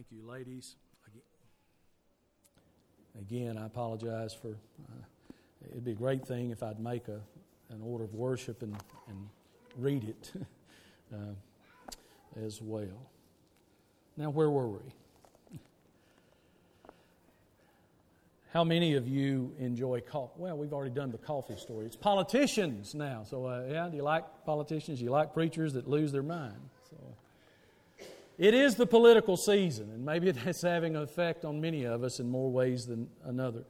[0.00, 0.76] Thank you, ladies.
[3.20, 4.48] Again, I apologize for.
[4.48, 5.02] Uh,
[5.70, 7.20] it'd be a great thing if I'd make a,
[7.68, 8.74] an order of worship and,
[9.08, 9.28] and
[9.76, 10.32] read it
[11.14, 11.34] uh,
[12.42, 13.10] as well.
[14.16, 14.80] Now, where were we?
[18.54, 20.32] How many of you enjoy coffee?
[20.38, 21.84] Well, we've already done the coffee story.
[21.84, 23.24] It's politicians now.
[23.28, 25.00] So, uh, yeah, do you like politicians?
[25.00, 26.70] Do you like preachers that lose their mind?
[26.88, 26.96] So,
[28.40, 32.20] it is the political season, and maybe it's having an effect on many of us
[32.20, 33.64] in more ways than another.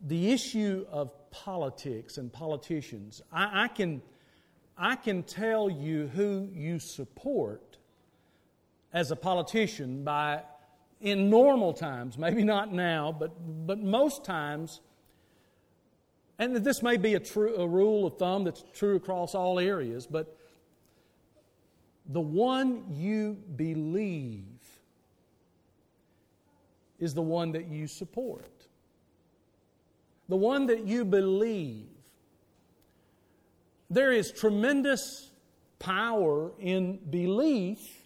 [0.00, 4.00] The issue of politics and politicians, I, I can,
[4.78, 7.76] I can tell you who you support
[8.94, 10.42] as a politician by
[11.02, 13.32] in normal times, maybe not now, but,
[13.66, 14.80] but most times,
[16.38, 20.06] and this may be a, true, a rule of thumb that's true across all areas,
[20.06, 20.34] but
[22.12, 24.44] the one you believe
[26.98, 28.66] is the one that you support.
[30.28, 31.88] The one that you believe.
[33.90, 35.30] There is tremendous
[35.78, 38.02] power in belief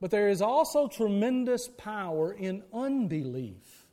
[0.00, 3.86] but there is also tremendous power in unbelief,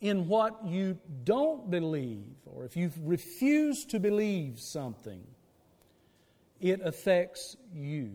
[0.00, 5.22] in what you don't believe, or if you refuse to believe something,
[6.70, 8.12] it affects you.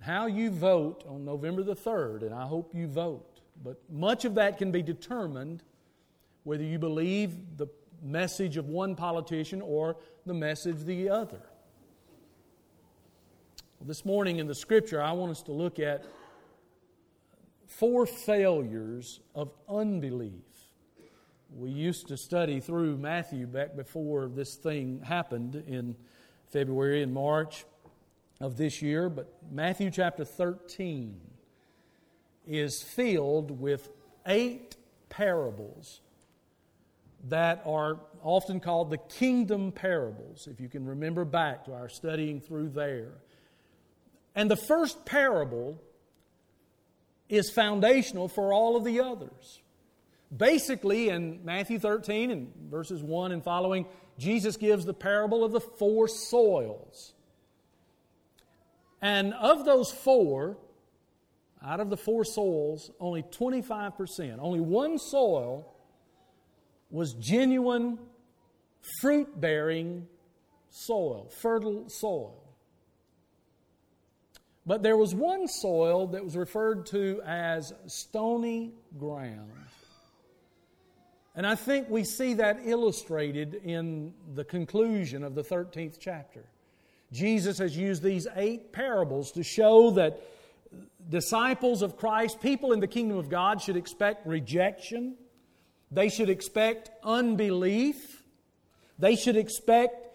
[0.00, 4.34] How you vote on November the 3rd, and I hope you vote, but much of
[4.36, 5.62] that can be determined
[6.44, 7.66] whether you believe the
[8.02, 11.40] message of one politician or the message of the other.
[13.80, 16.04] This morning in the scripture, I want us to look at
[17.66, 20.32] four failures of unbelief.
[21.54, 25.96] We used to study through Matthew back before this thing happened in
[26.50, 27.64] February and March
[28.40, 31.20] of this year, but Matthew chapter 13
[32.46, 33.88] is filled with
[34.26, 34.76] eight
[35.08, 36.00] parables
[37.28, 42.40] that are often called the kingdom parables, if you can remember back to our studying
[42.40, 43.12] through there.
[44.34, 45.82] And the first parable
[47.28, 49.60] is foundational for all of the others.
[50.34, 53.86] Basically, in Matthew 13 and verses 1 and following,
[54.18, 57.14] Jesus gives the parable of the four soils.
[59.00, 60.56] And of those four,
[61.62, 65.72] out of the four soils, only 25%, only one soil
[66.90, 67.98] was genuine
[69.00, 70.06] fruit bearing
[70.70, 72.42] soil, fertile soil.
[74.66, 79.50] But there was one soil that was referred to as stony ground.
[81.38, 86.44] And I think we see that illustrated in the conclusion of the 13th chapter.
[87.12, 90.20] Jesus has used these eight parables to show that
[91.08, 95.14] disciples of Christ, people in the kingdom of God, should expect rejection.
[95.92, 98.24] They should expect unbelief.
[98.98, 100.08] They should expect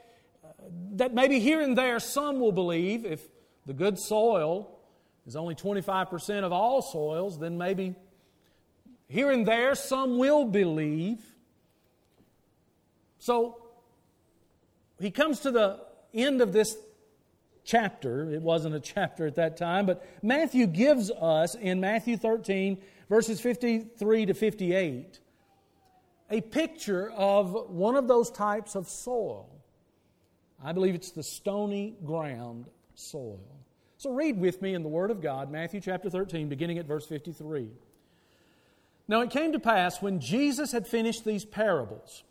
[0.43, 0.47] uh,
[0.95, 3.29] that maybe here and there some will believe if
[3.65, 4.77] the good soil
[5.25, 7.95] is only 25% of all soils, then maybe
[9.13, 11.19] here and there some will believe.
[13.19, 13.61] So
[14.99, 15.79] he comes to the
[16.15, 16.75] end of this
[17.63, 18.31] chapter.
[18.31, 23.39] It wasn't a chapter at that time, but Matthew gives us in Matthew 13, verses
[23.39, 25.19] 53 to 58,
[26.31, 29.47] a picture of one of those types of soil.
[30.61, 32.65] I believe it's the stony ground
[32.95, 33.39] soil.
[33.97, 37.05] So read with me in the Word of God, Matthew chapter 13, beginning at verse
[37.05, 37.69] 53.
[39.07, 42.23] Now it came to pass when Jesus had finished these parables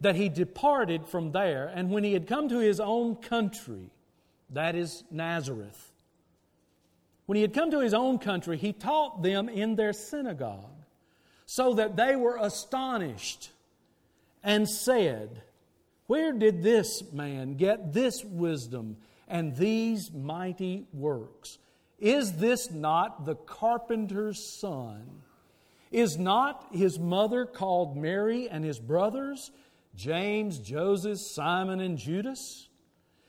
[0.00, 3.90] that he departed from there, and when he had come to his own country,
[4.50, 5.92] that is Nazareth,
[7.26, 10.84] when he had come to his own country, he taught them in their synagogue,
[11.46, 13.50] so that they were astonished
[14.42, 15.42] and said,
[16.08, 18.96] Where did this man get this wisdom?
[19.32, 21.58] and these mighty works.
[21.98, 25.22] Is this not the carpenter's son?
[25.92, 29.50] Is not his mother called Mary and his brothers,
[29.94, 32.68] James, Joseph, Simon, and Judas?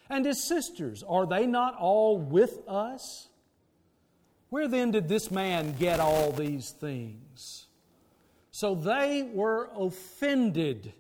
[0.10, 3.28] And his sisters, are they not all with us?
[4.50, 7.66] Where then did this man get all these things?
[8.52, 10.94] So they were offended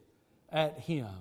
[0.49, 1.13] at him.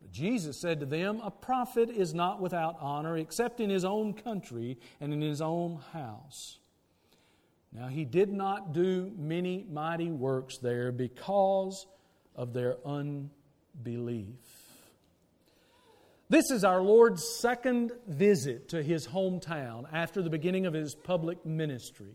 [0.00, 4.14] But Jesus said to them, A prophet is not without honor except in his own
[4.14, 6.58] country and in his own house.
[7.72, 11.86] Now, he did not do many mighty works there because
[12.34, 14.34] of their unbelief.
[16.28, 21.44] This is our Lord's second visit to his hometown after the beginning of his public
[21.44, 22.14] ministry.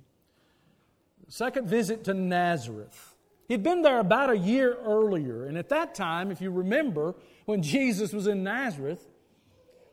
[1.27, 3.15] Second visit to Nazareth.
[3.47, 7.15] He'd been there about a year earlier, and at that time, if you remember,
[7.45, 9.05] when Jesus was in Nazareth,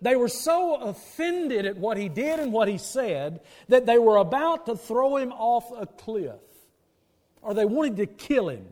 [0.02, 4.16] they were so offended at what he did and what he said that they were
[4.16, 6.40] about to throw him off a cliff,
[7.40, 8.66] or they wanted to kill him.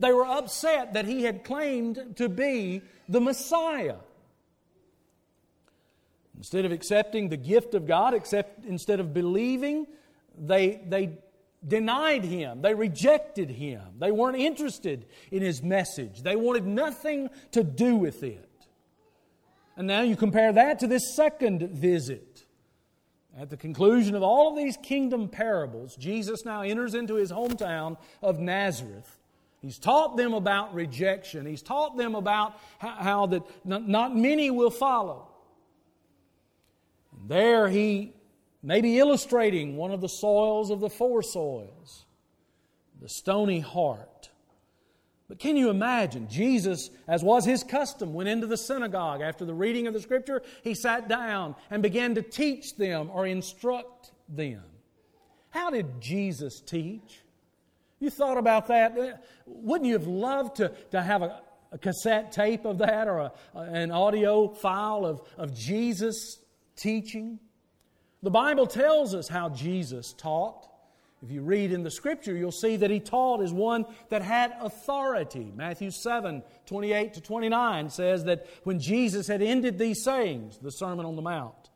[0.00, 3.96] They were upset that he had claimed to be the Messiah.
[6.36, 9.86] Instead of accepting the gift of God, except instead of believing,
[10.36, 11.16] they, they
[11.66, 12.60] denied him.
[12.60, 13.82] They rejected him.
[13.98, 16.22] They weren't interested in his message.
[16.22, 18.45] They wanted nothing to do with it.
[19.76, 22.44] And now you compare that to this second visit.
[23.38, 27.98] At the conclusion of all of these kingdom parables, Jesus now enters into his hometown
[28.22, 29.18] of Nazareth.
[29.60, 31.44] He's taught them about rejection.
[31.44, 35.28] He's taught them about how, that not many will follow.
[37.26, 38.14] There he
[38.62, 42.06] may be illustrating one of the soils of the four soils,
[43.00, 44.15] the stony heart.
[45.28, 46.28] But can you imagine?
[46.28, 50.42] Jesus, as was his custom, went into the synagogue after the reading of the scripture.
[50.62, 54.62] He sat down and began to teach them or instruct them.
[55.50, 57.22] How did Jesus teach?
[57.98, 58.96] You thought about that?
[58.96, 59.12] Eh,
[59.46, 61.40] wouldn't you have loved to, to have a,
[61.72, 66.38] a cassette tape of that or a, an audio file of, of Jesus
[66.76, 67.38] teaching.
[68.22, 70.68] The Bible tells us how Jesus taught.
[71.22, 74.54] If you read in the scripture, you'll see that he taught as one that had
[74.60, 75.50] authority.
[75.54, 81.06] Matthew 7 28 to 29 says that when Jesus had ended these sayings, the Sermon
[81.06, 81.70] on the Mount,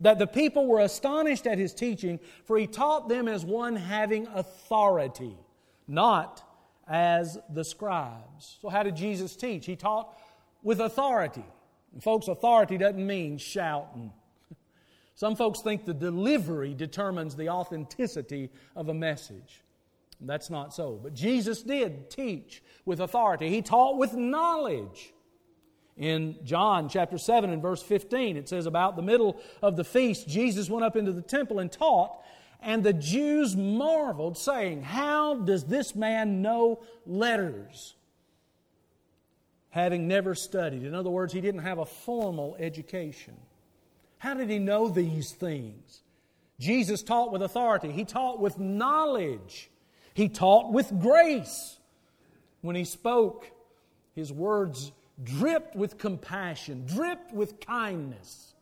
[0.00, 4.26] that the people were astonished at his teaching, for he taught them as one having
[4.28, 5.36] authority,
[5.86, 6.42] not
[6.88, 8.58] as the scribes.
[8.62, 9.66] So, how did Jesus teach?
[9.66, 10.16] He taught
[10.62, 11.44] with authority.
[11.92, 14.12] And folks, authority doesn't mean shouting
[15.18, 19.64] some folks think the delivery determines the authenticity of a message.
[20.20, 21.00] That's not so.
[21.02, 25.12] But Jesus did teach with authority, He taught with knowledge.
[25.96, 30.28] In John chapter 7 and verse 15, it says, About the middle of the feast,
[30.28, 32.22] Jesus went up into the temple and taught,
[32.62, 37.96] and the Jews marveled, saying, How does this man know letters?
[39.70, 40.84] Having never studied.
[40.84, 43.34] In other words, he didn't have a formal education.
[44.18, 46.02] How did he know these things?
[46.58, 49.70] Jesus taught with authority, he taught with knowledge,
[50.14, 51.76] he taught with grace.
[52.60, 53.48] When he spoke,
[54.14, 54.90] his words
[55.22, 58.54] dripped with compassion, dripped with kindness.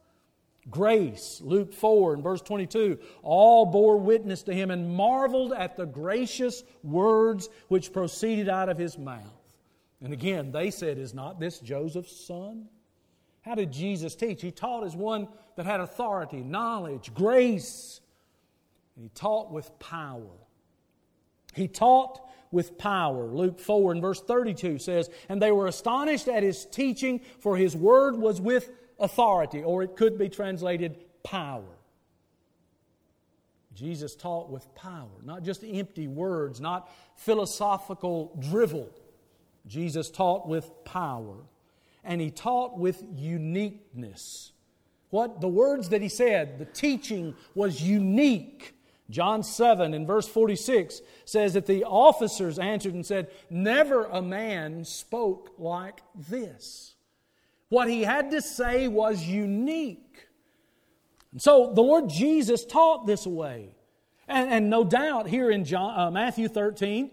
[0.68, 5.86] Grace, Luke 4 and verse 22, all bore witness to him and marveled at the
[5.86, 9.22] gracious words which proceeded out of his mouth.
[10.02, 12.68] And again, they said, Is not this Joseph's son?
[13.46, 14.42] How did Jesus teach?
[14.42, 18.00] He taught as one that had authority, knowledge, grace.
[18.96, 20.34] And he taught with power.
[21.54, 22.20] He taught
[22.50, 23.26] with power.
[23.26, 27.76] Luke 4 and verse 32 says, And they were astonished at his teaching, for his
[27.76, 31.62] word was with authority, or it could be translated power.
[33.74, 38.90] Jesus taught with power, not just empty words, not philosophical drivel.
[39.68, 41.36] Jesus taught with power
[42.06, 44.52] and he taught with uniqueness.
[45.10, 48.74] What the words that he said, the teaching was unique.
[49.08, 54.84] John 7 in verse 46 says that the officers answered and said, Never a man
[54.84, 56.94] spoke like this.
[57.68, 60.26] What he had to say was unique.
[61.32, 63.74] And so the Lord Jesus taught this way.
[64.28, 67.10] And, and no doubt here in John, uh, Matthew 13,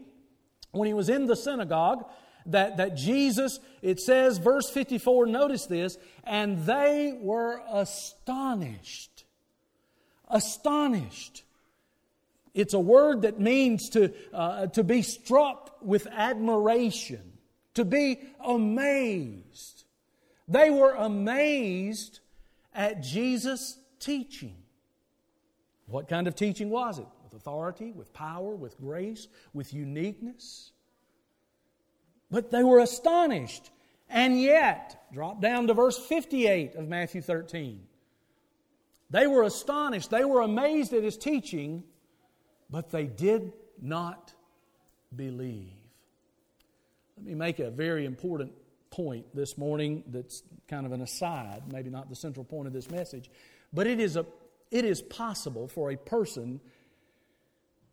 [0.71, 2.05] when he was in the synagogue,
[2.47, 9.25] that, that Jesus, it says, verse 54, notice this, and they were astonished.
[10.29, 11.43] Astonished.
[12.53, 17.33] It's a word that means to, uh, to be struck with admiration,
[17.73, 19.85] to be amazed.
[20.47, 22.19] They were amazed
[22.75, 24.55] at Jesus' teaching.
[25.88, 27.07] What kind of teaching was it?
[27.23, 30.71] With authority, with power, with grace, with uniqueness.
[32.33, 33.69] But they were astonished.
[34.09, 37.83] And yet, drop down to verse 58 of Matthew 13.
[39.11, 40.09] They were astonished.
[40.09, 41.83] They were amazed at his teaching,
[42.71, 44.33] but they did not
[45.15, 45.75] believe.
[47.17, 48.51] Let me make a very important
[48.89, 52.89] point this morning that's kind of an aside, maybe not the central point of this
[52.89, 53.29] message,
[53.71, 54.25] but it is, a,
[54.71, 56.59] it is possible for a person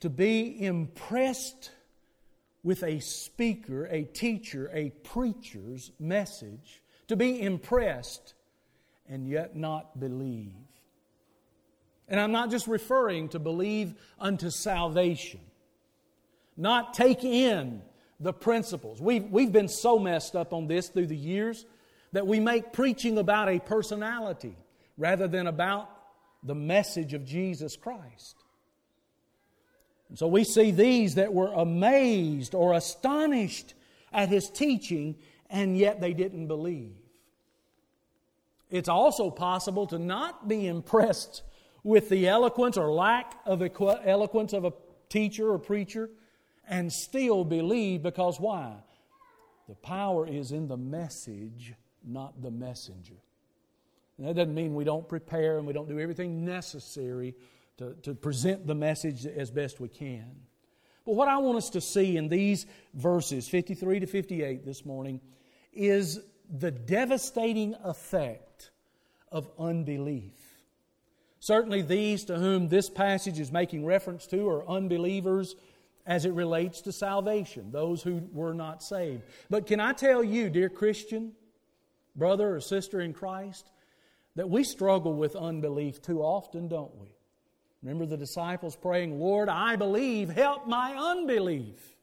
[0.00, 1.72] to be impressed
[2.62, 8.34] with a speaker, a teacher, a preacher's message, to be impressed,
[9.08, 10.54] and yet not believe.
[12.08, 15.40] And I'm not just referring to believe unto salvation,
[16.56, 17.82] not take in
[18.18, 19.00] the principles.
[19.00, 21.64] We've, we've been so messed up on this through the years
[22.12, 24.56] that we make preaching about a personality
[24.98, 25.88] rather than about
[26.42, 28.36] the message of Jesus Christ.
[30.10, 33.74] And so we see these that were amazed or astonished
[34.12, 35.16] at his teaching,
[35.48, 36.96] and yet they didn't believe.
[38.70, 41.42] It's also possible to not be impressed
[41.82, 43.62] with the eloquence or lack of
[44.04, 44.72] eloquence of a
[45.08, 46.10] teacher or preacher
[46.68, 48.74] and still believe because why?
[49.68, 51.74] The power is in the message,
[52.04, 53.14] not the messenger.
[54.18, 57.34] And that doesn't mean we don't prepare and we don't do everything necessary
[57.80, 60.30] to, to present the message as best we can.
[61.06, 65.20] But what I want us to see in these verses, 53 to 58 this morning,
[65.72, 66.20] is
[66.50, 68.70] the devastating effect
[69.32, 70.34] of unbelief.
[71.38, 75.56] Certainly, these to whom this passage is making reference to are unbelievers
[76.04, 79.22] as it relates to salvation, those who were not saved.
[79.48, 81.32] But can I tell you, dear Christian,
[82.14, 83.70] brother or sister in Christ,
[84.36, 87.16] that we struggle with unbelief too often, don't we?
[87.82, 91.96] Remember the disciples praying, Lord, I believe, help my unbelief.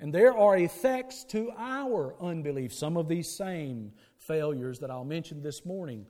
[0.00, 2.72] And there are effects to our unbelief.
[2.72, 6.06] Some of these same failures that I'll mention this morning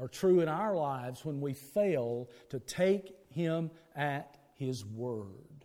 [0.00, 5.64] are true in our lives when we fail to take Him at His word.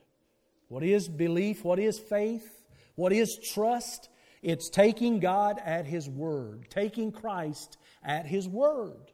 [0.68, 1.64] What is belief?
[1.64, 2.66] What is faith?
[2.96, 4.10] What is trust?
[4.44, 9.12] It's taking God at His word, taking Christ at His word.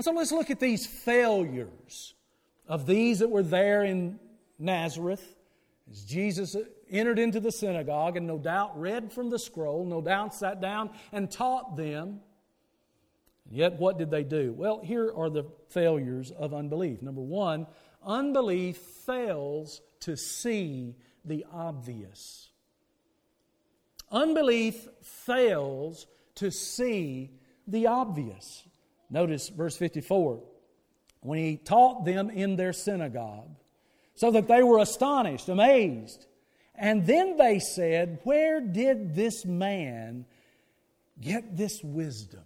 [0.00, 2.14] So let's look at these failures
[2.68, 4.18] of these that were there in
[4.58, 5.36] Nazareth
[5.90, 6.56] as Jesus
[6.90, 10.90] entered into the synagogue and no doubt read from the scroll, no doubt sat down
[11.12, 12.20] and taught them.
[13.48, 14.52] Yet, what did they do?
[14.52, 17.00] Well, here are the failures of unbelief.
[17.00, 17.66] Number one,
[18.04, 22.50] unbelief fails to see the obvious.
[24.10, 27.30] Unbelief fails to see
[27.68, 28.65] the obvious.
[29.10, 30.42] Notice verse 54
[31.20, 33.50] when he taught them in their synagogue,
[34.14, 36.26] so that they were astonished, amazed.
[36.74, 40.26] And then they said, Where did this man
[41.20, 42.44] get this wisdom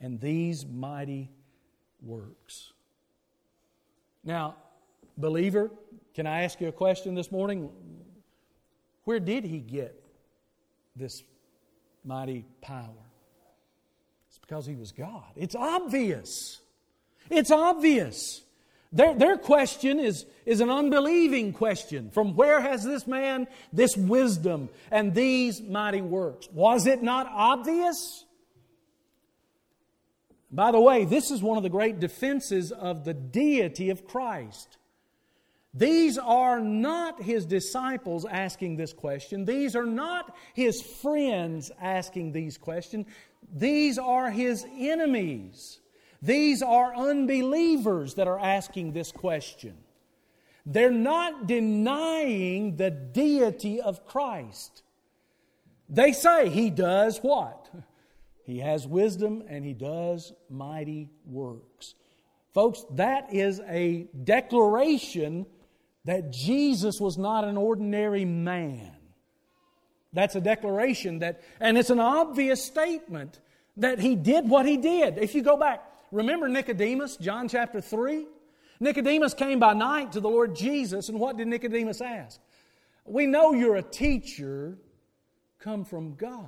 [0.00, 1.30] and these mighty
[2.02, 2.72] works?
[4.22, 4.56] Now,
[5.16, 5.70] believer,
[6.14, 7.70] can I ask you a question this morning?
[9.04, 10.02] Where did he get
[10.96, 11.22] this
[12.04, 12.92] mighty power?
[14.46, 15.24] Because he was God.
[15.36, 16.60] It's obvious.
[17.30, 18.42] It's obvious.
[18.92, 22.10] Their, their question is, is an unbelieving question.
[22.10, 26.48] From where has this man this wisdom and these mighty works?
[26.52, 28.24] Was it not obvious?
[30.52, 34.76] By the way, this is one of the great defenses of the deity of Christ.
[35.76, 39.44] These are not his disciples asking this question.
[39.44, 43.06] These are not his friends asking these questions.
[43.52, 45.80] These are his enemies.
[46.22, 49.76] These are unbelievers that are asking this question.
[50.66, 54.82] They're not denying the deity of Christ.
[55.88, 57.70] They say he does what?
[58.44, 61.94] He has wisdom and he does mighty works.
[62.54, 65.46] Folks, that is a declaration
[66.04, 68.92] that Jesus was not an ordinary man.
[70.14, 73.40] That's a declaration that, and it's an obvious statement
[73.76, 75.18] that he did what he did.
[75.18, 78.26] If you go back, remember Nicodemus, John chapter 3?
[78.80, 82.40] Nicodemus came by night to the Lord Jesus, and what did Nicodemus ask?
[83.04, 84.78] We know you're a teacher
[85.58, 86.46] come from God.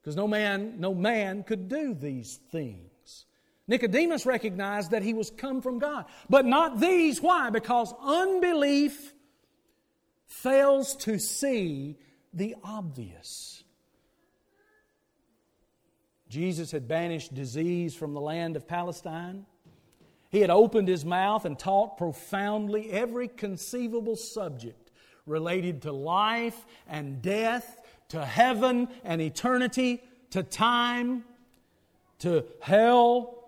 [0.00, 3.26] Because no man, no man could do these things.
[3.68, 6.06] Nicodemus recognized that he was come from God.
[6.28, 7.20] But not these.
[7.20, 7.50] Why?
[7.50, 9.12] Because unbelief
[10.30, 11.98] fails to see
[12.32, 13.64] the obvious.
[16.28, 19.44] Jesus had banished disease from the land of Palestine.
[20.30, 24.92] He had opened his mouth and taught profoundly every conceivable subject
[25.26, 31.24] related to life and death, to heaven and eternity, to time,
[32.20, 33.39] to hell,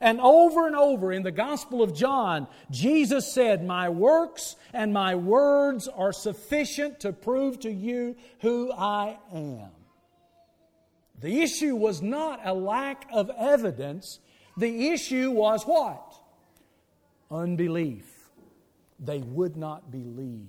[0.00, 5.14] and over and over in the Gospel of John, Jesus said, My works and my
[5.14, 9.70] words are sufficient to prove to you who I am.
[11.20, 14.20] The issue was not a lack of evidence,
[14.56, 16.14] the issue was what?
[17.30, 18.06] Unbelief.
[18.98, 20.46] They would not believe.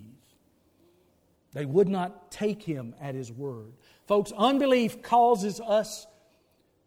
[1.52, 3.72] They would not take him at his word.
[4.06, 6.06] Folks, unbelief causes us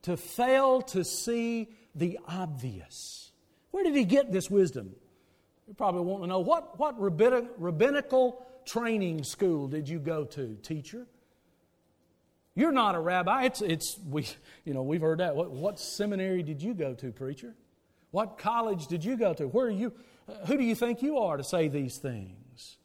[0.04, 3.32] to fail to see the obvious.
[3.72, 4.96] Where did he get this wisdom?
[5.68, 11.08] You probably want to know what, what rabbinical training school did you go to, teacher?
[12.54, 13.46] You're not a rabbi.
[13.46, 14.28] It's, it's we,
[14.64, 15.36] you know, we've heard that.
[15.36, 17.56] What, what seminary did you go to, preacher?
[18.12, 19.48] What college did you go to?
[19.48, 19.92] Where are you?
[20.48, 22.78] Who do you think you are to say these things?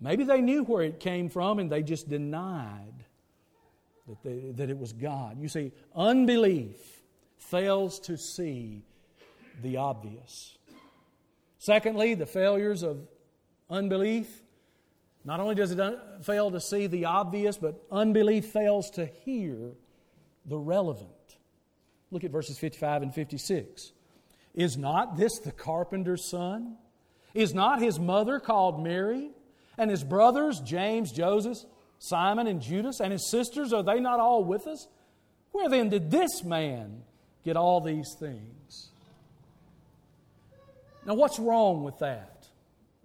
[0.00, 3.04] Maybe they knew where it came from and they just denied
[4.08, 5.40] that, they, that it was God.
[5.40, 6.99] You see, unbelief
[7.50, 8.82] fails to see
[9.62, 10.56] the obvious.
[11.58, 13.06] Secondly, the failures of
[13.68, 14.42] unbelief.
[15.24, 19.72] Not only does it un- fail to see the obvious, but unbelief fails to hear
[20.46, 21.10] the relevant.
[22.10, 23.92] Look at verses 55 and 56.
[24.54, 26.76] Is not this the carpenter's son?
[27.34, 29.30] Is not his mother called Mary?
[29.78, 31.58] And his brothers, James, Joseph,
[31.98, 34.88] Simon, and Judas, and his sisters, are they not all with us?
[35.52, 37.02] Where then did this man
[37.44, 38.90] get all these things?
[41.06, 42.46] Now, what's wrong with that?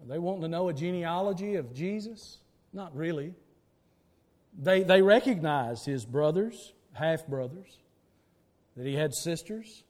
[0.02, 2.40] Are they wanting to know a genealogy of Jesus?
[2.74, 3.34] Not really.
[4.58, 7.78] They, they recognized his brothers, half brothers,
[8.76, 9.84] that he had sisters.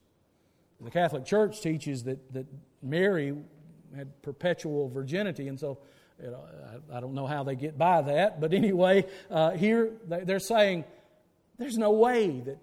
[0.80, 2.46] The Catholic Church teaches that, that
[2.82, 3.34] Mary
[3.94, 5.78] had perpetual virginity, and so
[6.22, 6.44] you know,
[6.92, 10.84] I, I, don't know how they get by that, but anyway, uh, here they're saying
[11.58, 12.58] there's no way that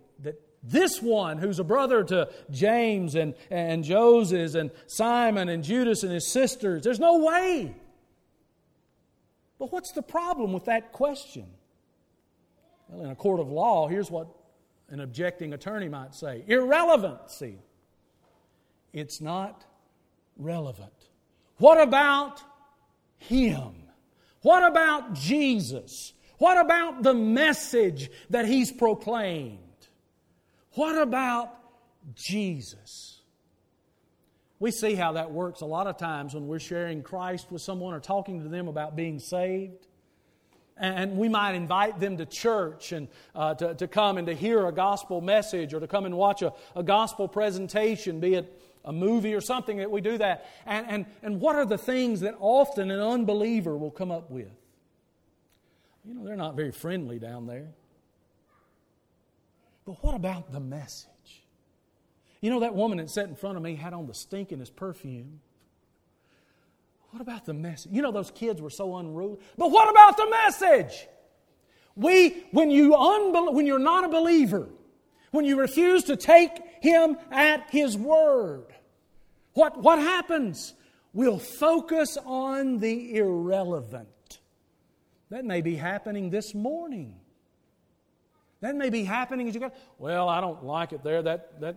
[0.64, 6.12] this one, who's a brother to James and, and Joseph and Simon and Judas and
[6.12, 7.76] his sisters, there's no way.
[9.60, 11.46] But what's the problem with that question?
[12.88, 14.28] Well, in a court of law, here's what
[14.90, 17.58] an objecting attorney might say irrelevancy.
[18.94, 19.66] It's not
[20.38, 20.94] relevant.
[21.58, 22.42] What about
[23.18, 23.74] Him?
[24.42, 26.14] What about Jesus?
[26.38, 29.60] What about the message that He's proclaimed?
[30.76, 31.54] What about
[32.16, 33.22] Jesus?
[34.60, 37.94] We see how that works a lot of times when we're sharing Christ with someone
[37.94, 39.88] or talking to them about being saved.
[40.78, 44.66] And we might invite them to church and uh, to, to come and to hear
[44.66, 48.92] a gospel message or to come and watch a, a gospel presentation, be it a
[48.92, 50.50] movie or something that we do that.
[50.66, 54.52] And, and, and what are the things that often an unbeliever will come up with?
[56.04, 57.68] You know, they're not very friendly down there.
[59.86, 61.10] But what about the message?
[62.42, 65.40] You know, that woman that sat in front of me had on the stinkingest perfume.
[67.12, 67.92] What about the message?
[67.92, 69.38] You know, those kids were so unruly.
[69.58, 71.08] But what about the message?
[71.96, 74.68] We, when, you unbel- when you're not a believer,
[75.32, 78.66] when you refuse to take him at his word,
[79.54, 80.74] what, what happens?
[81.14, 84.40] We'll focus on the irrelevant.
[85.30, 87.16] That may be happening this morning.
[88.64, 91.22] That may be happening as you go, well, I don't like it there.
[91.22, 91.76] That, that,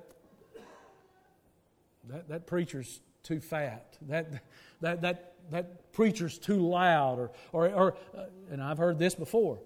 [2.08, 3.98] that, that preacher's too fat.
[4.02, 4.40] That,
[4.82, 7.18] that, that, that preacher's too loud.
[7.18, 9.58] Or, or, or uh, and I've heard this before.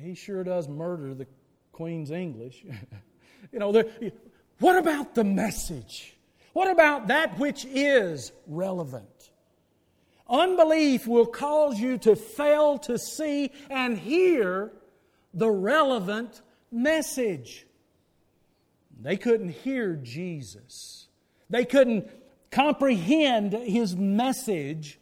[0.00, 1.28] He sure does murder the
[1.70, 2.64] Queen's English.
[3.52, 3.70] you know,
[4.58, 6.16] what about the message?
[6.54, 9.30] What about that which is relevant?
[10.28, 14.72] Unbelief will cause you to fail to see and hear
[15.32, 16.40] the relevant
[16.70, 17.66] message.
[19.00, 21.08] They couldn't hear Jesus.
[21.48, 22.08] They couldn't
[22.50, 24.98] comprehend his message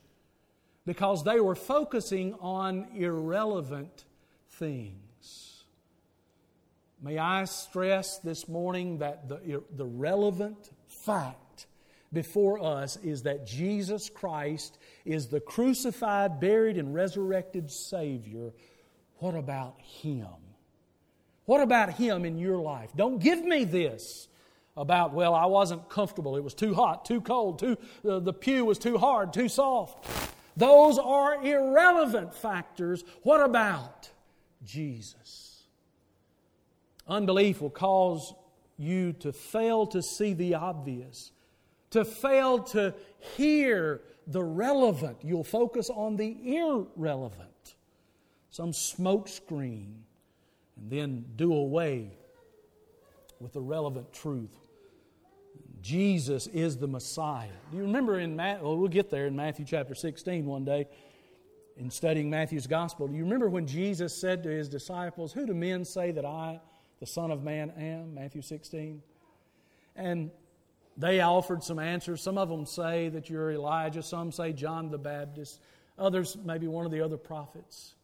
[0.87, 4.05] because they were focusing on irrelevant
[4.51, 5.65] things.
[7.01, 11.67] May I stress this morning that the, the relevant fact
[12.13, 18.53] before us is that Jesus Christ is the crucified, buried, and resurrected Savior
[19.19, 20.27] what about Him?
[21.45, 22.91] What about Him in your life?
[22.95, 24.29] Don't give me this
[24.77, 26.37] about, well, I wasn't comfortable.
[26.37, 27.77] It was too hot, too cold, too,
[28.09, 30.07] uh, the pew was too hard, too soft.
[30.57, 33.05] Those are irrelevant factors.
[33.23, 34.11] What about
[34.65, 35.63] Jesus?
[37.09, 38.35] Unbelief will cause
[38.77, 41.33] you to fail to see the obvious,
[41.91, 42.95] to fail to
[43.37, 45.19] hear the relevant.
[45.23, 47.49] You'll focus on the irrelevant
[48.51, 49.95] some smokescreen,
[50.77, 52.13] and then do away
[53.41, 54.57] with the relevant truth.
[55.81, 57.49] Jesus is the Messiah.
[57.71, 60.89] Do you remember in Matthew, well, we'll get there in Matthew chapter 16 one day
[61.77, 63.07] in studying Matthew's gospel.
[63.07, 66.61] Do you remember when Jesus said to his disciples, Who do men say that I,
[66.99, 68.15] the Son of Man, am?
[68.15, 69.01] Matthew 16.
[69.95, 70.31] And
[70.97, 72.21] they offered some answers.
[72.21, 75.61] Some of them say that you're Elijah, some say John the Baptist,
[75.97, 77.95] others, maybe one of the other prophets.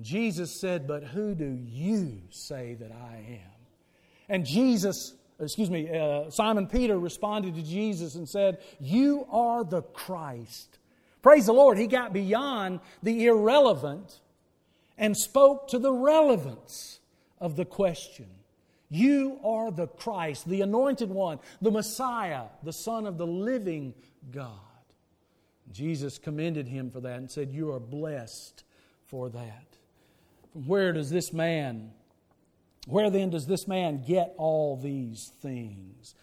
[0.00, 3.58] Jesus said, But who do you say that I am?
[4.28, 9.82] And Jesus, excuse me, uh, Simon Peter responded to Jesus and said, You are the
[9.82, 10.78] Christ.
[11.22, 14.20] Praise the Lord, he got beyond the irrelevant
[14.96, 17.00] and spoke to the relevance
[17.40, 18.26] of the question.
[18.90, 23.94] You are the Christ, the anointed one, the Messiah, the Son of the living
[24.30, 24.52] God.
[25.70, 28.64] Jesus commended him for that and said, You are blessed
[29.06, 29.77] for that.
[30.66, 31.90] Where does this man,
[32.86, 36.14] where then does this man get all these things?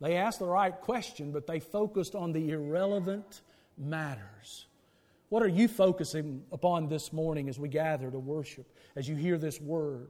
[0.00, 3.42] They asked the right question, but they focused on the irrelevant
[3.76, 4.66] matters.
[5.28, 9.38] What are you focusing upon this morning as we gather to worship, as you hear
[9.38, 10.08] this word?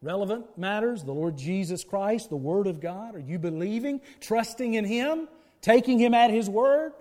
[0.00, 3.14] Relevant matters, the Lord Jesus Christ, the Word of God.
[3.14, 5.28] Are you believing, trusting in Him,
[5.60, 6.92] taking Him at His Word?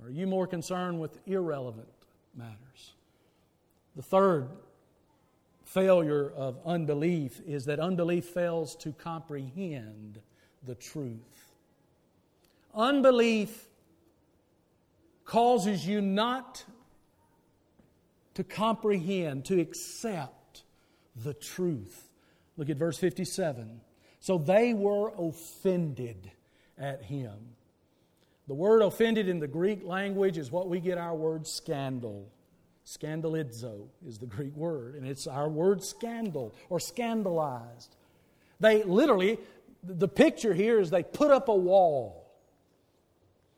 [0.00, 1.88] Or are you more concerned with irrelevant
[2.36, 2.92] matters?
[3.96, 4.48] The third
[5.72, 10.20] failure of unbelief is that unbelief fails to comprehend
[10.64, 11.54] the truth.
[12.74, 13.68] Unbelief
[15.24, 16.64] causes you not
[18.34, 20.64] to comprehend, to accept
[21.16, 22.08] the truth.
[22.56, 23.80] Look at verse 57.
[24.20, 26.30] So they were offended
[26.78, 27.38] at him.
[28.46, 32.30] The word offended in the Greek language is what we get our word scandal.
[32.86, 37.94] Scandalizo is the Greek word, and it's our word scandal or scandalized.
[38.60, 39.38] They literally,
[39.82, 42.22] the picture here is they put up a wall.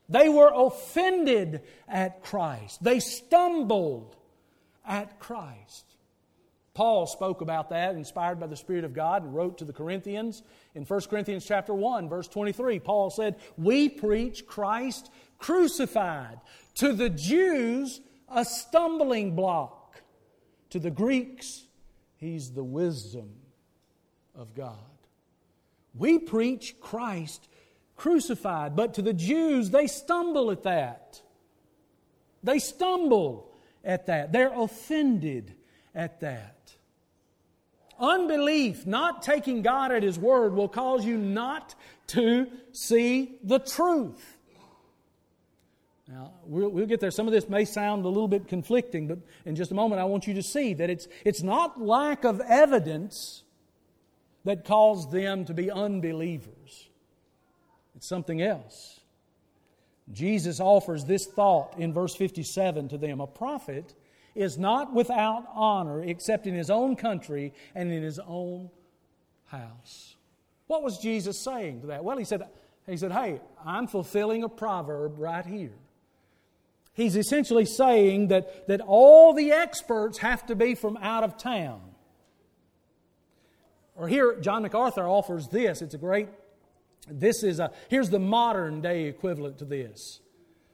[0.09, 2.85] They were offended at Christ.
[2.85, 4.17] They stumbled
[4.87, 5.85] at Christ.
[6.75, 10.43] Paul spoke about that, inspired by the Spirit of God, and wrote to the Corinthians
[10.75, 12.81] in 1 Corinthians chapter 1, verse 23.
[12.81, 16.41] Paul said, We preach Christ crucified.
[16.77, 18.01] To the Jews,
[18.35, 20.03] a stumbling block.
[20.71, 21.63] To the Greeks,
[22.17, 23.31] he's the wisdom
[24.35, 24.77] of God.
[25.95, 27.49] We preach Christ
[27.97, 31.23] crucified, but to the Jews, they stumble at that.
[32.43, 33.53] They stumble
[33.85, 34.33] at that.
[34.33, 35.55] They're offended
[35.95, 36.75] at that.
[37.99, 41.75] Unbelief, not taking God at His word, will cause you not
[42.09, 44.34] to see the truth.
[46.09, 47.11] Now, we'll, we'll, get there.
[47.11, 50.05] Some of this may sound a little bit conflicting, but in just a moment, I
[50.05, 53.43] want you to see that it's, it's not lack of evidence
[54.45, 56.89] that caused them to be unbelievers,
[57.97, 59.01] it's something else.
[60.13, 63.95] Jesus offers this thought in verse 57 to them A prophet
[64.35, 68.69] is not without honor except in his own country and in his own
[69.47, 70.17] house.
[70.67, 72.05] What was Jesus saying to that?
[72.05, 72.43] Well, he said,
[72.87, 75.73] he said, Hey, I'm fulfilling a proverb right here.
[76.95, 81.81] He's essentially saying that, that all the experts have to be from out of town.
[83.97, 85.83] Or here, John MacArthur offers this.
[85.83, 86.29] It's a great,
[87.09, 90.21] this is a, here's the modern day equivalent to this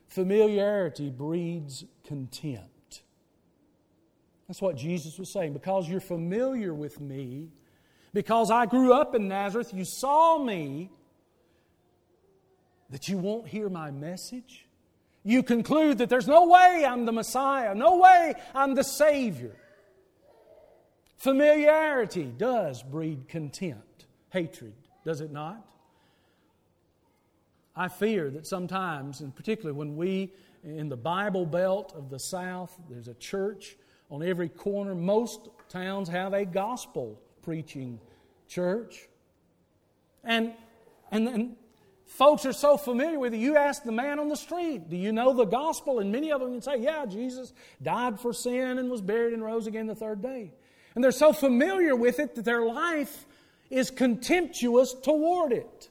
[0.07, 3.01] familiarity breeds contempt.
[4.47, 5.53] That's what Jesus was saying.
[5.53, 7.49] Because you're familiar with me,
[8.13, 10.91] because I grew up in Nazareth, you saw me,
[12.89, 14.67] that you won't hear my message?
[15.23, 19.55] You conclude that there's no way I'm the Messiah, no way I'm the Savior.
[21.17, 24.73] Familiarity does breed contempt, hatred,
[25.05, 25.67] does it not?
[27.75, 32.75] I fear that sometimes, and particularly when we in the Bible Belt of the South,
[32.89, 33.75] there's a church
[34.09, 34.93] on every corner.
[34.93, 37.99] Most towns have a gospel preaching
[38.47, 39.07] church.
[40.23, 40.53] And,
[41.11, 41.55] and, and
[42.11, 43.37] folks are so familiar with it.
[43.37, 45.99] You ask the man on the street, Do you know the gospel?
[45.99, 49.43] And many of them can say, Yeah, Jesus died for sin and was buried and
[49.43, 50.51] rose again the third day.
[50.93, 53.25] And they're so familiar with it that their life
[53.69, 55.89] is contemptuous toward it.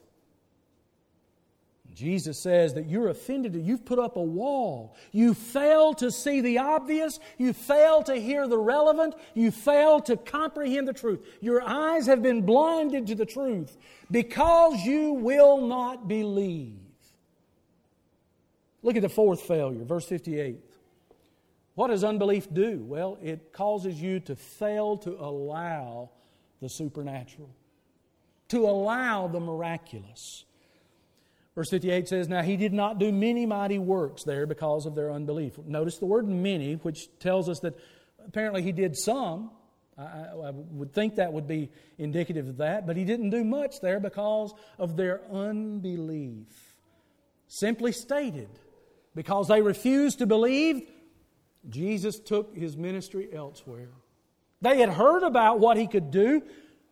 [2.01, 4.97] Jesus says that you're offended, you've put up a wall.
[5.13, 10.17] You fail to see the obvious, you fail to hear the relevant, you fail to
[10.17, 11.21] comprehend the truth.
[11.43, 13.77] Your eyes have been blinded to the truth
[14.11, 16.79] because you will not believe.
[18.83, 20.59] Look at the fourth failure, verse 58.
[21.75, 22.83] What does unbelief do?
[22.83, 26.13] Well, it causes you to fail to allow
[26.63, 27.51] the supernatural,
[28.49, 30.47] to allow the miraculous.
[31.61, 35.13] Verse 58 says, Now he did not do many mighty works there because of their
[35.13, 35.59] unbelief.
[35.59, 37.79] Notice the word many, which tells us that
[38.27, 39.51] apparently he did some.
[39.99, 41.69] I, I, would think that would be
[41.99, 46.47] indicative of that, but he didn't do much there because of their unbelief.
[47.47, 48.49] Simply stated,
[49.15, 50.89] because they refused to believe,
[51.69, 53.91] Jesus took his ministry elsewhere.
[54.63, 56.43] They had heard about what he could do,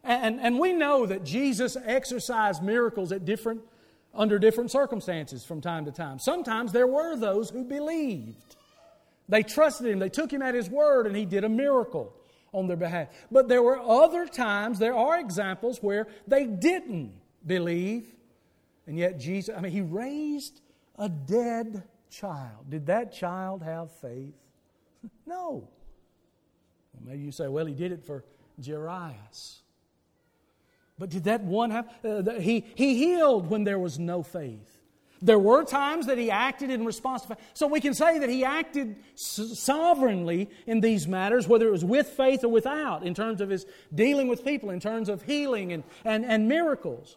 [0.04, 3.62] And, and we know that Jesus exercised miracles at different,
[4.14, 6.18] under different circumstances from time to time.
[6.18, 8.57] Sometimes there were those who believed.
[9.29, 12.14] They trusted him, they took him at his word, and he did a miracle
[12.53, 13.09] on their behalf.
[13.31, 17.12] But there were other times, there are examples where they didn't
[17.47, 18.07] believe,
[18.87, 20.61] and yet Jesus, I mean, he raised
[20.99, 22.71] a dead child.
[22.71, 24.35] Did that child have faith?
[25.27, 25.68] no.
[27.05, 28.25] Maybe you say, well, he did it for
[28.64, 29.61] Jairus.
[30.99, 31.89] But did that one have?
[32.05, 34.79] Uh, he, he healed when there was no faith.
[35.21, 37.39] There were times that he acted in response to faith.
[37.55, 42.09] So we can say that he acted sovereignly in these matters, whether it was with
[42.09, 45.83] faith or without, in terms of his dealing with people, in terms of healing and,
[46.05, 47.17] and, and miracles.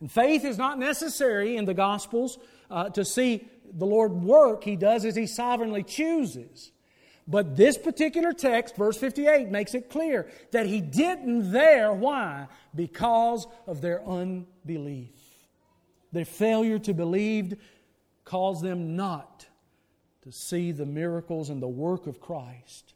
[0.00, 2.38] And faith is not necessary in the Gospels
[2.70, 4.62] uh, to see the Lord work.
[4.62, 6.70] He does as he sovereignly chooses.
[7.28, 11.92] But this particular text, verse 58, makes it clear that he didn't there.
[11.92, 12.48] Why?
[12.74, 15.14] Because of their unbelief.
[16.12, 17.54] Their failure to believe
[18.24, 19.46] caused them not
[20.22, 22.94] to see the miracles and the work of Christ.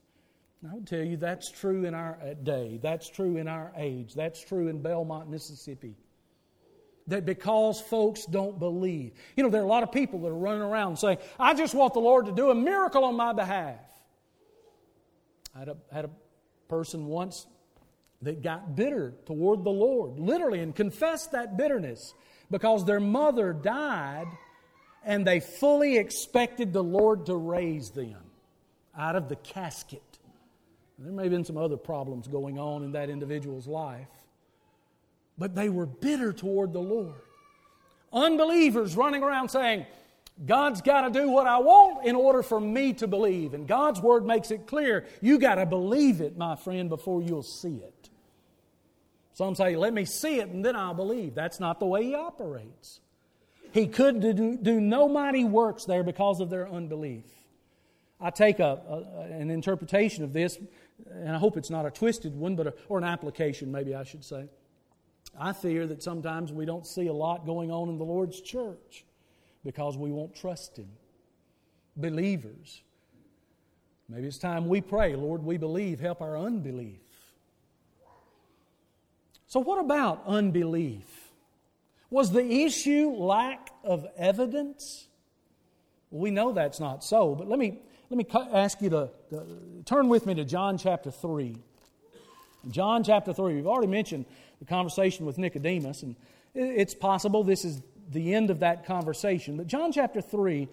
[0.63, 2.79] And I would tell you that's true in our uh, day.
[2.83, 4.15] That's true in our age.
[4.15, 5.95] That's true in Belmont, Mississippi.
[7.07, 9.13] That because folks don't believe.
[9.37, 11.75] You know, there are a lot of people that are running around saying, I just
[11.75, 13.77] want the Lord to do a miracle on my behalf.
[15.55, 16.11] I had a, had a
[16.69, 17.47] person once
[18.23, 22.15] that got bitter toward the Lord, literally, and confessed that bitterness
[22.51, 24.27] because their mother died
[25.05, 28.17] and they fully expected the Lord to raise them
[28.97, 30.03] out of the casket.
[30.99, 34.09] There may have been some other problems going on in that individual's life,
[35.37, 37.15] but they were bitter toward the Lord.
[38.13, 39.87] Unbelievers running around saying,
[40.45, 43.55] God's got to do what I want in order for me to believe.
[43.55, 47.45] And God's Word makes it clear you got to believe it, my friend, before you'll
[47.45, 48.11] see it.
[49.33, 51.35] Some say, let me see it and then I'll believe.
[51.35, 53.01] That's not the way He operates.
[53.73, 57.25] He could do, do no mighty works there because of their unbelief.
[58.21, 60.59] I take a, a, an interpretation of this,
[61.11, 64.05] and I hope it's not a twisted one, but a, or an application, maybe I
[64.05, 64.49] should say.
[65.39, 69.05] I fear that sometimes we don't see a lot going on in the Lord's church
[69.65, 70.89] because we won't trust Him.
[71.97, 72.83] Believers.
[74.09, 77.01] Maybe it's time we pray, Lord, we believe, help our unbelief.
[79.47, 81.31] So, what about unbelief?
[82.11, 85.09] Was the issue lack of evidence?
[86.15, 87.77] we know that's not so, but let me,
[88.09, 89.45] let me ask you to, to
[89.85, 91.59] turn with me to John chapter 3.
[92.71, 94.25] John chapter 3, we've already mentioned
[94.61, 96.15] the conversation with Nicodemus, and
[96.55, 99.57] it's possible this is the end of that conversation.
[99.57, 100.69] But John chapter 3,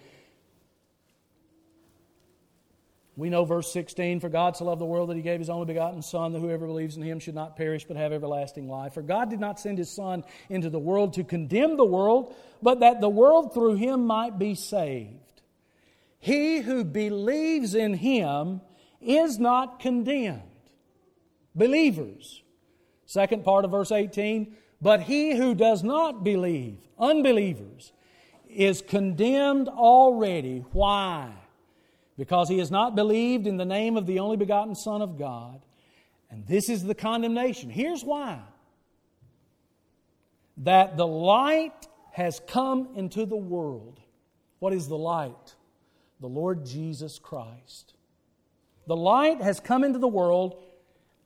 [3.15, 5.65] we know verse 16 For God so loved the world that he gave his only
[5.65, 8.93] begotten Son, that whoever believes in him should not perish but have everlasting life.
[8.93, 12.79] For God did not send his Son into the world to condemn the world, but
[12.79, 15.41] that the world through him might be saved.
[16.19, 18.61] He who believes in him
[19.01, 20.43] is not condemned.
[21.55, 22.41] Believers.
[23.05, 27.91] Second part of verse 18 But he who does not believe unbelievers,
[28.47, 30.63] is condemned already.
[30.71, 31.33] Why?
[32.17, 35.65] Because he has not believed in the name of the only begotten Son of God.
[36.29, 37.69] And this is the condemnation.
[37.69, 38.39] Here's why
[40.57, 43.99] that the light has come into the world.
[44.59, 45.55] What is the light?
[46.19, 47.95] The Lord Jesus Christ.
[48.85, 50.61] The light has come into the world,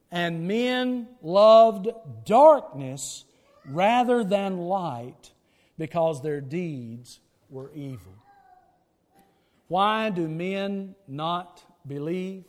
[0.09, 1.89] and men loved
[2.23, 3.25] darkness
[3.69, 5.31] rather than light
[5.77, 8.13] because their deeds were evil.
[9.67, 12.45] Why do men not believe?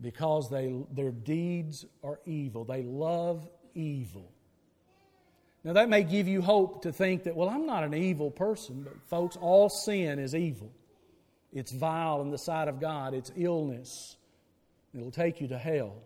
[0.00, 2.64] Because they, their deeds are evil.
[2.64, 4.30] They love evil.
[5.64, 8.82] Now, that may give you hope to think that, well, I'm not an evil person,
[8.84, 10.72] but folks, all sin is evil.
[11.52, 14.16] It's vile in the sight of God, it's illness.
[14.94, 15.96] It'll take you to hell.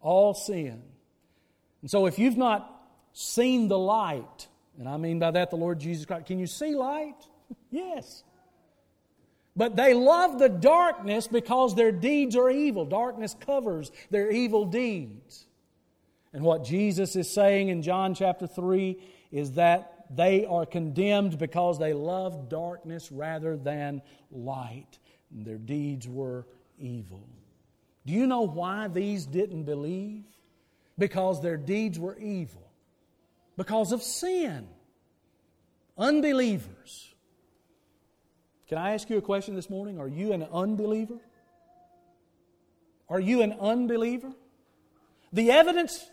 [0.00, 0.82] All sin.
[1.82, 2.80] And so, if you've not
[3.12, 4.48] seen the light.
[4.78, 6.26] And I mean by that the Lord Jesus Christ.
[6.26, 7.16] Can you see light?
[7.70, 8.24] yes.
[9.56, 12.84] But they love the darkness because their deeds are evil.
[12.84, 15.46] Darkness covers their evil deeds.
[16.32, 18.96] And what Jesus is saying in John chapter 3
[19.32, 24.98] is that they are condemned because they love darkness rather than light.
[25.32, 26.46] And their deeds were
[26.78, 27.28] evil.
[28.06, 30.24] Do you know why these didn't believe?
[31.00, 32.70] Because their deeds were evil
[33.60, 34.66] because of sin.
[35.98, 37.14] Unbelievers.
[38.68, 40.00] Can I ask you a question this morning?
[40.00, 41.18] Are you an unbeliever?
[43.06, 44.32] Are you an unbeliever?
[45.30, 46.08] The evidence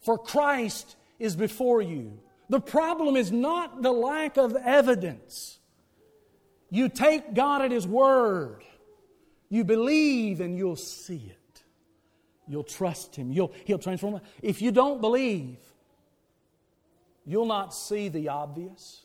[0.00, 2.20] for Christ is before you.
[2.50, 5.58] The problem is not the lack of evidence.
[6.68, 8.64] You take God at His word,
[9.48, 11.39] you believe, and you'll see it.
[12.50, 13.30] You'll trust Him.
[13.30, 14.20] You'll, he'll transform.
[14.42, 15.58] If you don't believe,
[17.24, 19.04] you'll not see the obvious.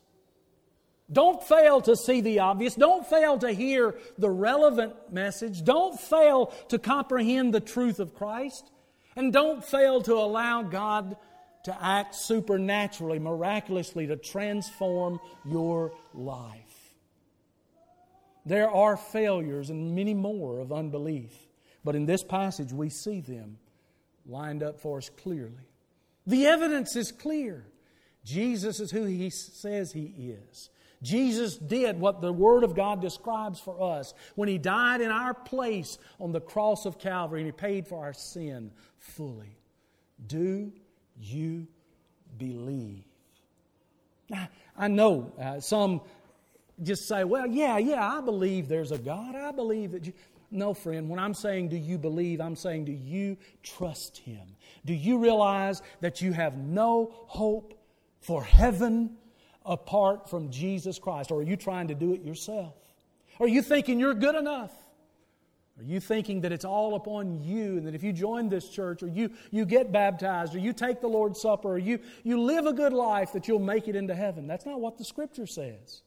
[1.12, 2.74] Don't fail to see the obvious.
[2.74, 5.64] Don't fail to hear the relevant message.
[5.64, 8.72] Don't fail to comprehend the truth of Christ.
[9.16, 11.16] And don't fail to allow God
[11.66, 16.96] to act supernaturally, miraculously, to transform your life.
[18.44, 21.34] There are failures and many more of unbelief,
[21.86, 23.58] but in this passage we see them
[24.26, 25.70] lined up for us clearly.
[26.28, 27.66] The evidence is clear.
[28.26, 30.70] Jesus is who he says he is.
[31.02, 35.34] Jesus did what the Word of God describes for us when He died in our
[35.34, 39.58] place on the cross of Calvary and He paid for our sin fully.
[40.26, 40.72] Do
[41.20, 41.68] you
[42.38, 43.04] believe?
[44.78, 46.02] I know uh, some
[46.84, 49.36] just say, well, yeah, yeah, I believe there's a God.
[49.36, 50.14] I believe that you.
[50.52, 54.56] No, friend, when I'm saying do you believe, I'm saying do you trust Him?
[54.86, 57.74] Do you realize that you have no hope
[58.20, 59.18] for heaven
[59.66, 61.32] apart from Jesus Christ?
[61.32, 62.76] Or are you trying to do it yourself?
[63.40, 64.72] Are you thinking you're good enough?
[65.78, 69.04] Are you thinking that it's all upon you and that if you join this church
[69.04, 72.66] or you, you get baptized or you take the Lord's Supper or you, you live
[72.66, 74.48] a good life that you'll make it into heaven?
[74.48, 76.02] That's not what the Scripture says.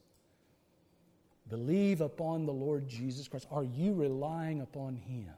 [1.49, 3.47] Believe upon the Lord Jesus Christ.
[3.51, 5.33] Are you relying upon Him?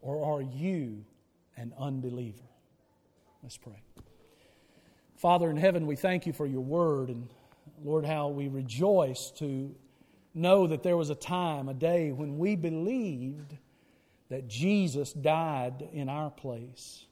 [0.00, 1.04] Or are you
[1.56, 2.42] an unbeliever?
[3.42, 3.82] Let's pray.
[5.16, 7.28] Father in heaven, we thank you for your word and
[7.82, 9.74] Lord, how we rejoice to
[10.32, 13.56] know that there was a time, a day, when we believed
[14.30, 17.06] that Jesus died in our place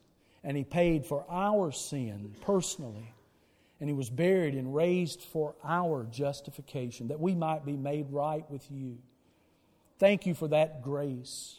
[0.44, 3.12] and He paid for our sin personally.
[3.83, 8.49] And He was buried and raised for our justification, that we might be made right
[8.49, 8.99] with you.
[9.99, 11.59] Thank you for that grace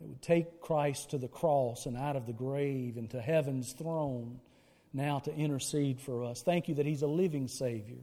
[0.00, 3.74] that would take Christ to the cross and out of the grave and to heaven's
[3.74, 4.40] throne
[4.94, 6.40] now to intercede for us.
[6.40, 8.00] Thank you that He's a living Savior.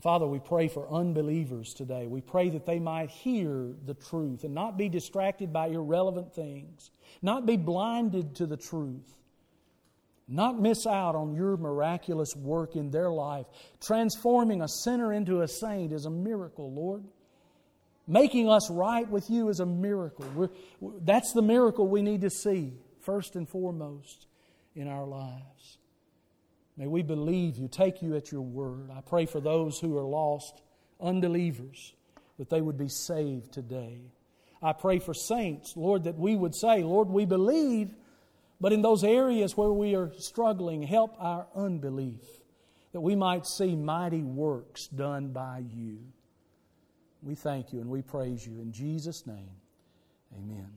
[0.00, 2.06] Father, we pray for unbelievers today.
[2.06, 6.90] We pray that they might hear the truth and not be distracted by irrelevant things,
[7.20, 9.12] not be blinded to the truth,
[10.28, 13.46] not miss out on your miraculous work in their life.
[13.80, 17.04] Transforming a sinner into a saint is a miracle, Lord.
[18.06, 20.26] Making us right with you is a miracle.
[20.34, 20.48] We're,
[21.02, 24.26] that's the miracle we need to see, first and foremost
[24.74, 25.78] in our lives.
[26.76, 28.90] May we believe you, take you at your word.
[28.96, 30.62] I pray for those who are lost,
[31.00, 31.92] unbelievers,
[32.38, 33.98] that they would be saved today.
[34.62, 37.94] I pray for saints, Lord, that we would say, Lord, we believe,
[38.60, 42.22] but in those areas where we are struggling, help our unbelief,
[42.92, 45.98] that we might see mighty works done by you.
[47.22, 48.60] We thank you and we praise you.
[48.60, 49.50] In Jesus' name,
[50.36, 50.70] amen.